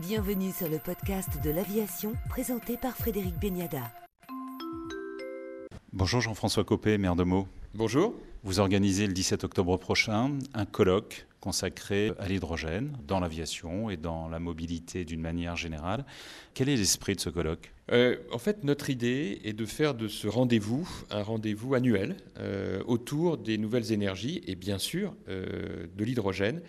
Bienvenue 0.00 0.52
sur 0.52 0.68
le 0.68 0.78
podcast 0.78 1.42
de 1.42 1.50
l'aviation 1.50 2.12
présenté 2.28 2.76
par 2.76 2.96
Frédéric 2.96 3.34
Beniada. 3.40 3.82
Bonjour 5.92 6.20
Jean-François 6.20 6.62
Copé, 6.62 6.98
maire 6.98 7.16
de 7.16 7.24
Meaux. 7.24 7.48
Bonjour. 7.74 8.14
Vous 8.44 8.60
organisez 8.60 9.08
le 9.08 9.12
17 9.12 9.42
octobre 9.42 9.76
prochain 9.76 10.38
un 10.54 10.66
colloque 10.66 11.26
consacré 11.40 12.12
à 12.20 12.28
l'hydrogène 12.28 12.96
dans 13.08 13.18
l'aviation 13.18 13.90
et 13.90 13.96
dans 13.96 14.28
la 14.28 14.38
mobilité 14.38 15.04
d'une 15.04 15.20
manière 15.20 15.56
générale. 15.56 16.04
Quel 16.54 16.68
est 16.68 16.76
l'esprit 16.76 17.16
de 17.16 17.20
ce 17.20 17.30
colloque? 17.30 17.72
Euh, 17.90 18.18
En 18.30 18.38
fait, 18.38 18.62
notre 18.62 18.90
idée 18.90 19.40
est 19.42 19.52
de 19.52 19.66
faire 19.66 19.94
de 19.94 20.06
ce 20.06 20.28
rendez-vous 20.28 20.88
un 21.10 21.24
rendez-vous 21.24 21.74
annuel 21.74 22.18
euh, 22.38 22.84
autour 22.86 23.36
des 23.36 23.58
nouvelles 23.58 23.90
énergies 23.90 24.44
et 24.46 24.54
bien 24.54 24.78
sûr 24.78 25.16
euh, 25.28 25.88
de 25.92 26.04
l'hydrogène 26.04 26.62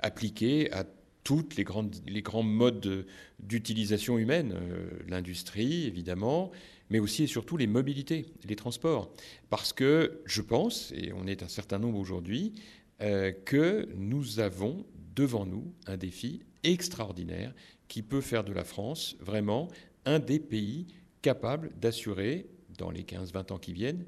appliqué 0.00 0.70
à 0.72 0.84
toutes 1.26 1.56
les, 1.56 1.64
grandes, 1.64 1.96
les 2.06 2.22
grands 2.22 2.44
modes 2.44 3.04
d'utilisation 3.40 4.16
humaine, 4.16 4.54
euh, 4.54 4.88
l'industrie 5.08 5.84
évidemment, 5.84 6.52
mais 6.88 7.00
aussi 7.00 7.24
et 7.24 7.26
surtout 7.26 7.56
les 7.56 7.66
mobilités, 7.66 8.26
les 8.44 8.54
transports. 8.54 9.12
Parce 9.50 9.72
que 9.72 10.20
je 10.24 10.40
pense, 10.40 10.92
et 10.92 11.12
on 11.12 11.26
est 11.26 11.42
un 11.42 11.48
certain 11.48 11.80
nombre 11.80 11.98
aujourd'hui, 11.98 12.52
euh, 13.02 13.32
que 13.44 13.88
nous 13.96 14.38
avons 14.38 14.86
devant 15.16 15.46
nous 15.46 15.74
un 15.88 15.96
défi 15.96 16.42
extraordinaire 16.62 17.52
qui 17.88 18.02
peut 18.02 18.20
faire 18.20 18.44
de 18.44 18.52
la 18.52 18.62
France 18.62 19.16
vraiment 19.18 19.66
un 20.04 20.20
des 20.20 20.38
pays 20.38 20.86
capables 21.22 21.72
d'assurer, 21.80 22.46
dans 22.78 22.92
les 22.92 23.02
15-20 23.02 23.52
ans 23.52 23.58
qui 23.58 23.72
viennent, 23.72 24.04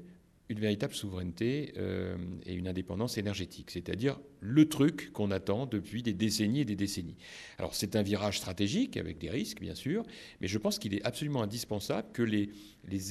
une 0.49 0.59
véritable 0.59 0.95
souveraineté 0.95 1.73
euh, 1.77 2.17
et 2.45 2.55
une 2.55 2.67
indépendance 2.67 3.19
énergétique, 3.19 3.69
c'est-à-dire 3.69 4.19
le 4.41 4.67
truc 4.67 5.11
qu'on 5.13 5.29
attend 5.29 5.67
depuis 5.67 6.01
des 6.01 6.13
décennies 6.13 6.61
et 6.61 6.65
des 6.65 6.75
décennies. 6.75 7.17
Alors 7.59 7.75
c'est 7.75 7.95
un 7.95 8.01
virage 8.01 8.39
stratégique 8.39 8.97
avec 8.97 9.19
des 9.19 9.29
risques 9.29 9.61
bien 9.61 9.75
sûr, 9.75 10.03
mais 10.41 10.47
je 10.47 10.57
pense 10.57 10.79
qu'il 10.79 10.95
est 10.95 11.03
absolument 11.03 11.43
indispensable 11.43 12.07
que 12.13 12.23
les, 12.23 12.49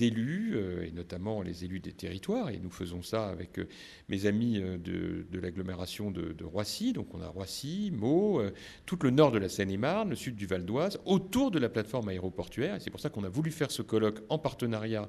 élus, 0.03 0.55
euh, 0.57 0.87
et 0.87 0.91
notamment 0.91 1.41
les 1.43 1.65
élus 1.65 1.79
des 1.79 1.93
territoires, 1.93 2.51
et 2.51 2.59
nous 2.59 2.71
faisons 2.71 3.03
ça 3.03 3.29
avec 3.29 3.61
euh, 3.61 3.69
mes 4.09 4.27
amis 4.27 4.59
de, 4.59 5.25
de 5.31 5.39
l'agglomération 5.39 6.11
de, 6.11 6.33
de, 6.33 6.45
Roissy, 6.45 6.93
donc 6.93 7.15
on 7.15 7.21
a 7.21 7.29
Roissy, 7.29 7.93
Meaux, 7.93 8.43
tout 8.85 8.99
le 9.03 9.11
nord 9.11 9.31
de 9.31 9.39
la 9.39 9.49
Seine-et-Marne, 9.49 10.11
le 10.11 10.17
sud 10.17 10.35
du 10.35 10.47
Val 10.47 10.65
d'Oise, 10.65 10.99
autour 11.05 11.53
de 11.53 11.61
la 11.61 11.69
plateforme 11.69 12.09
aéroportuaire, 12.09 12.77
et 12.77 12.81
c'est 12.81 12.91
pour 12.91 13.01
ça 13.01 13.11
qu'on 13.11 13.23
a 13.23 13.29
voulu 13.29 13.53
faire 13.53 13.71
ce 13.71 13.83
colloque 13.83 14.21
en 14.29 14.39
partenariat 14.39 15.09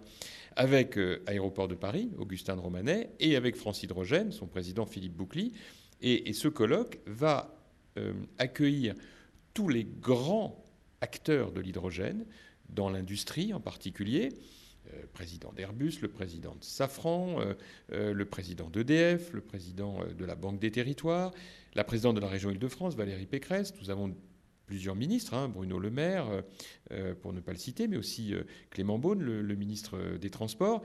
avec 0.59 0.99
Aéroport 1.25 1.69
de 1.69 1.75
Paris, 1.75 2.11
Augustin 2.17 2.57
de 2.57 2.59
Romanet, 2.59 3.11
et 3.21 3.37
avec 3.37 3.55
France 3.55 3.81
Hydrogène, 3.81 4.33
son 4.33 4.45
président 4.45 4.85
Philippe 4.85 5.15
Boucly. 5.15 5.53
Et, 6.01 6.33
ce 6.33 6.49
colloque 6.49 6.99
va 7.07 7.55
euh, 7.97 8.11
accueillir 8.37 8.93
tous 9.53 9.69
les 9.69 9.85
grands 9.85 10.61
acteurs 10.99 11.53
de 11.53 11.61
l'hydrogène, 11.61 12.25
dans 12.67 12.89
l'industrie 12.89 13.53
en 13.53 13.61
particulier, 13.61 14.33
euh, 14.93 15.01
le 15.01 15.07
président 15.07 15.53
d'Airbus, 15.53 16.01
le 16.01 16.09
président 16.09 16.55
de 16.55 16.63
Safran, 16.63 17.39
euh, 17.91 18.13
le 18.13 18.25
président 18.25 18.69
d'EDF, 18.69 19.31
le 19.31 19.41
président 19.41 19.99
de 20.05 20.25
la 20.25 20.35
Banque 20.35 20.59
des 20.59 20.71
Territoires, 20.71 21.31
la 21.73 21.85
présidente 21.85 22.15
de 22.15 22.21
la 22.21 22.27
région 22.27 22.51
Île-de-France, 22.51 22.95
Valérie 22.95 23.27
Pécresse. 23.27 23.73
Nous 23.81 23.89
avons 23.89 24.13
plusieurs 24.69 24.95
ministres, 24.95 25.33
hein, 25.33 25.49
Bruno 25.49 25.79
Le 25.79 25.89
Maire, 25.89 26.43
pour 27.21 27.33
ne 27.33 27.39
pas 27.39 27.53
le 27.53 27.57
citer, 27.57 27.87
mais 27.87 27.97
aussi 27.97 28.35
Clément 28.69 28.99
Beaune, 28.99 29.19
le, 29.19 29.55
ministre 29.55 29.97
des 30.21 30.29
Transports. 30.29 30.83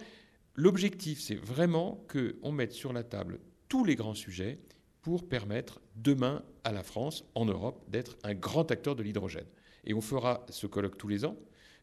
L'objectif, 0.54 1.20
c'est 1.20 1.34
vraiment 1.34 2.02
qu'on 2.08 2.50
mette 2.50 2.72
sur 2.72 2.94
la 2.94 3.02
table 3.02 3.40
tous 3.68 3.84
les 3.84 3.94
grands 3.94 4.14
sujets 4.14 4.58
pour 5.02 5.28
permettre 5.28 5.82
demain 5.96 6.42
à 6.64 6.72
la 6.72 6.82
France, 6.82 7.26
en 7.34 7.44
Europe, 7.44 7.84
d'être 7.88 8.16
un 8.22 8.32
grand 8.32 8.70
acteur 8.70 8.96
de 8.96 9.02
l'hydrogène. 9.02 9.44
Et 9.84 9.92
on 9.92 10.00
fera 10.00 10.46
ce 10.48 10.66
colloque 10.66 10.96
tous 10.96 11.08
les 11.08 11.26
ans, 11.26 11.36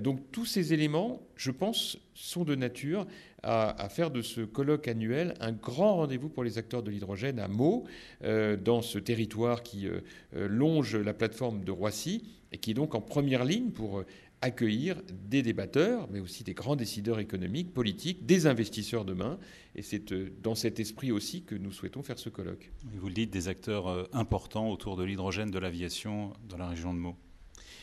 donc 0.00 0.20
tous 0.32 0.46
ces 0.46 0.72
éléments, 0.72 1.20
je 1.36 1.50
pense, 1.50 1.98
sont 2.14 2.44
de 2.44 2.54
nature 2.54 3.06
à, 3.42 3.88
faire 3.88 4.10
de 4.10 4.22
ce 4.22 4.42
colloque 4.42 4.88
annuel 4.88 5.34
un 5.40 5.52
grand 5.52 5.96
rendez-vous 5.96 6.28
pour 6.28 6.44
les 6.44 6.58
acteurs 6.58 6.82
de 6.82 6.90
l'hydrogène 6.90 7.38
à 7.38 7.48
Meaux, 7.48 7.84
euh, 8.22 8.56
dans 8.56 8.82
ce 8.82 8.98
territoire 8.98 9.62
qui 9.62 9.88
euh, 9.88 10.00
euh, 10.36 10.48
longe 10.48 10.96
la 10.96 11.12
plateforme 11.12 11.64
de 11.64 11.72
Roissy 11.72 12.22
et 12.52 12.58
qui 12.58 12.70
est 12.70 12.74
donc 12.74 12.94
en 12.94 13.00
première 13.00 13.44
ligne 13.44 13.70
pour 13.70 14.04
accueillir 14.42 15.00
des 15.28 15.42
débatteurs, 15.42 16.08
mais 16.10 16.20
aussi 16.20 16.44
des 16.44 16.54
grands 16.54 16.76
décideurs 16.76 17.20
économiques, 17.20 17.72
politiques, 17.72 18.26
des 18.26 18.46
investisseurs 18.46 19.04
demain. 19.04 19.38
Et 19.74 19.82
c'est 19.82 20.12
dans 20.42 20.54
cet 20.54 20.80
esprit 20.80 21.12
aussi 21.12 21.42
que 21.42 21.54
nous 21.54 21.72
souhaitons 21.72 22.02
faire 22.02 22.18
ce 22.18 22.28
colloque. 22.28 22.70
Vous 22.84 23.08
le 23.08 23.14
dites, 23.14 23.30
des 23.30 23.48
acteurs 23.48 24.08
importants 24.14 24.68
autour 24.70 24.96
de 24.96 25.04
l'hydrogène 25.04 25.50
de 25.50 25.58
l'aviation 25.58 26.32
dans 26.48 26.58
la 26.58 26.68
région 26.68 26.92
de 26.92 26.98
Meaux. 26.98 27.16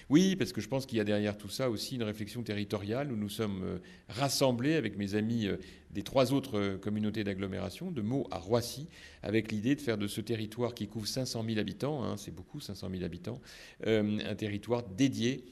Oui, 0.09 0.35
parce 0.35 0.53
que 0.53 0.59
je 0.59 0.67
pense 0.67 0.87
qu'il 0.87 0.97
y 0.97 1.01
a 1.01 1.03
derrière 1.03 1.37
tout 1.37 1.49
ça 1.49 1.69
aussi 1.69 1.95
une 1.95 2.03
réflexion 2.03 2.41
territoriale 2.41 3.11
où 3.11 3.15
nous 3.15 3.29
sommes 3.29 3.61
euh, 3.63 3.77
rassemblés 4.07 4.73
avec 4.73 4.97
mes 4.97 5.13
amis 5.13 5.45
euh, 5.45 5.57
des 5.91 6.01
trois 6.01 6.33
autres 6.33 6.57
euh, 6.57 6.77
communautés 6.77 7.23
d'agglomération, 7.23 7.91
de 7.91 8.01
Meaux 8.01 8.27
à 8.31 8.39
Roissy, 8.39 8.87
avec 9.21 9.51
l'idée 9.51 9.75
de 9.75 9.81
faire 9.81 9.99
de 9.99 10.07
ce 10.07 10.19
territoire 10.19 10.73
qui 10.73 10.87
couvre 10.87 11.07
500 11.07 11.43
000 11.45 11.59
habitants, 11.59 12.03
hein, 12.03 12.17
c'est 12.17 12.33
beaucoup 12.33 12.59
500 12.59 12.89
000 12.89 13.03
habitants, 13.03 13.39
un 13.85 14.35
territoire 14.35 14.83
dédié 14.83 15.45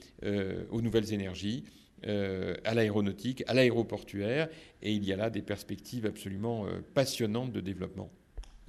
aux 0.72 0.82
nouvelles 0.82 1.14
énergies. 1.14 1.64
à 2.04 2.74
l'aéronautique, 2.74 3.44
à 3.48 3.54
l'aéroportuaire, 3.54 4.50
et 4.82 4.94
il 4.94 5.04
y 5.04 5.14
a 5.14 5.16
là 5.16 5.30
des 5.30 5.42
perspectives 5.42 6.06
absolument 6.06 6.66
passionnantes 6.94 7.52
de 7.52 7.62
développement. 7.62 8.10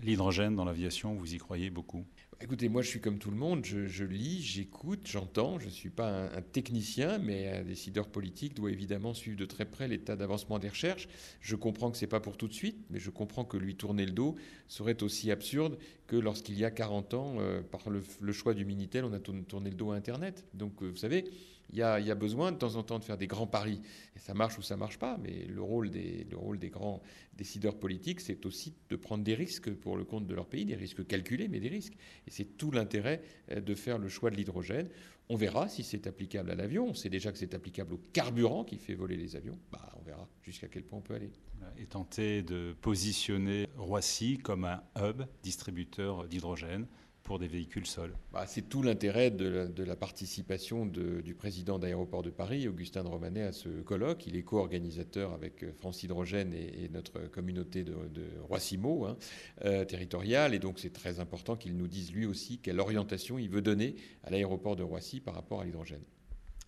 L'hydrogène 0.03 0.55
dans 0.55 0.65
l'aviation, 0.65 1.15
vous 1.15 1.35
y 1.35 1.39
croyez 1.39 1.71
beaucoup? 1.71 2.05
Écoutez, 2.41 2.69
moi 2.69 2.83
je 2.83 2.89
suis 2.89 3.01
comme 3.01 3.19
tout 3.19 3.33
le 3.33 3.37
monde, 3.37 3.65
je, 3.65 4.05
lis, 4.05 4.43
j'écoute, 4.43 5.01
j'entends. 5.07 5.59
Je 5.59 5.65
ne 5.65 5.71
suis 5.71 5.91
pas 5.91 6.29
un, 6.37 6.41
technicien, 6.41 7.19
mais 7.19 7.49
un 7.49 7.65
décideur 7.65 8.07
politique 8.07 8.55
doit 8.55 8.71
évidemment 8.71 9.13
suivre 9.13 9.37
de 9.37 9.45
très 9.45 9.65
près 9.65 9.89
l'état 9.89 10.15
d'avancement 10.15 10.61
des 10.61 10.69
recherches. 10.69 11.09
Je 11.41 11.57
comprends 11.57 11.91
que 11.91 11.97
ce 11.97 12.05
n'est 12.05 12.09
pas 12.09 12.21
pour 12.21 12.37
tout 12.37 12.47
de 12.47 12.53
suite, 12.53 12.79
mais 12.91 13.01
je 13.01 13.11
comprends 13.11 13.45
que 13.45 13.57
lui 13.57 13.75
tourner 13.75 14.07
le 14.07 14.13
dos 14.13 14.37
serait 14.69 15.03
aussi 15.03 15.33
absurde 15.33 15.79
que 16.07 16.15
lorsqu'il 16.15 16.57
y 16.57 16.65
a 16.65 16.71
40 16.71 17.15
ans, 17.15 17.35
euh, 17.41 17.61
par 17.61 17.91
le, 17.91 18.33
choix 18.33 18.55
du 18.55 18.65
Minitel, 18.65 19.05
on 19.05 19.13
a 19.13 19.19
tourné, 19.19 19.71
le 19.71 19.77
dos 19.77 19.91
à 19.91 19.97
Internet. 19.97 20.47
Donc 20.55 20.81
euh, 20.85 20.91
vous 20.91 20.97
savez, 20.97 21.25
il 21.71 21.79
y, 21.79 21.83
a, 21.83 22.15
besoin 22.15 22.53
de 22.53 22.57
temps 22.57 22.77
en 22.77 22.83
temps 22.83 22.99
de 22.99 23.05
faire 23.05 23.19
des 23.19 23.27
grands 23.27 23.47
paris. 23.47 23.83
Et 24.17 24.21
ça 24.21 24.33
marche 24.33 24.57
ou 24.57 24.63
ça 24.63 24.77
marche 24.77 24.99
pas, 24.99 25.19
mais 25.19 25.45
le 25.45 25.61
rôle 25.61 25.91
des 25.91 26.71
grands 26.71 27.03
décideurs 27.39 27.77
politiques, 27.79 28.21
c'est 28.21 28.45
aussi 28.47 28.75
de 28.91 28.97
prendre 28.97 29.23
des 29.23 29.35
risques 29.35 29.71
pour 29.71 29.97
le 29.97 30.05
compte 30.05 30.27
de 30.27 30.35
leur 30.35 30.47
pays, 30.47 30.65
des 30.65 30.75
risques 30.75 31.07
calculés, 31.07 31.49
mais 31.49 31.61
des 31.61 31.69
risques. 31.69 31.95
Et 32.29 32.31
c'est 32.31 32.59
tout 32.59 32.71
l'intérêt 32.71 33.23
euh, 33.51 33.61
de 33.61 33.75
faire 33.75 33.97
le 33.97 34.11
choix 34.11 34.31
de 34.31 34.37
l'hydrogène. 34.37 34.89
On 35.31 35.37
verra 35.37 35.67
si 35.69 35.83
c'est 35.83 36.07
applicable 36.07 36.51
à 36.51 36.55
l'avion. 36.55 36.89
On 36.89 36.95
sait 36.95 37.09
déjà 37.09 37.33
que 37.33 37.39
c'est 37.39 37.55
applicable 37.55 37.95
au 37.95 38.01
carburant 38.13 38.65
qui 38.65 38.77
fait 38.77 38.95
voler 38.95 39.17
les 39.17 39.35
avions. 39.35 39.59
Bah, 39.73 39.91
on 39.99 40.03
verra 40.03 40.29
jusqu'à 40.43 40.69
quel 40.69 40.85
point 40.85 40.99
on 40.99 41.03
peut 41.03 41.15
aller. 41.15 41.31
Et 41.79 41.87
tenter 41.87 42.43
de 42.43 42.77
positionner 42.83 43.67
Roissy 43.77 44.39
comme 44.39 44.65
un 44.65 44.83
hub 44.99 45.23
distributeur 45.43 46.29
d'hydrogène 46.29 46.87
pour 47.29 47.39
des 47.39 47.47
véhicules 47.47 47.87
sols. 47.87 48.15
Bah, 48.33 48.47
c'est 48.47 48.71
tout 48.71 48.83
l'intérêt 48.83 49.31
de, 49.31 49.85
la 49.85 49.97
participation 49.97 50.87
du 50.87 51.35
président 51.35 51.79
d'Aéroport 51.79 52.23
de 52.23 52.31
Paris, 52.31 52.67
Augustin 52.67 53.05
de 53.05 53.09
Romanet, 53.09 53.43
à 53.43 53.53
ce 53.53 53.69
colloque. 53.83 54.27
Il 54.27 54.35
est 54.35 54.43
co-organisateur 54.43 55.35
avec 55.35 55.63
euh, 55.63 55.73
France 55.75 56.03
Hydrogène 56.03 56.55
et, 56.55 56.89
notre 56.89 57.29
communauté 57.29 57.85
de, 57.85 57.93
de 57.93 58.25
Roissimo 58.49 59.05
hein, 59.05 59.19
euh, 59.67 59.85
territoriale. 59.85 60.55
Et 60.55 60.59
donc 60.59 60.79
c'est 60.79 60.93
très 60.93 61.21
important 61.21 61.55
qu'il 61.55 61.77
nous 61.77 61.87
dise 61.87 62.13
lui 62.13 62.25
aussi 62.25 62.61
quelle 62.61 62.81
orientation 62.81 63.39
il 63.39 63.51
veut 63.51 63.61
donner 63.61 63.97
à 64.25 64.31
l'aéroport 64.31 64.75
de 64.75 64.83
Roissy 64.83 65.21
par 65.21 65.35
rapport 65.35 65.61
à 65.61 65.67
l'hydrogène. 65.67 66.03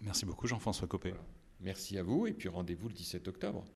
Merci 0.02 0.26
beaucoup 0.26 0.46
Jean-François 0.46 0.86
Copé. 0.86 1.14
Merci 1.60 1.96
à 1.96 2.02
vous 2.02 2.26
et 2.26 2.34
puis 2.34 2.50
rendez-vous 2.50 2.88
le 2.88 2.94
17 2.94 3.28
octobre. 3.28 3.66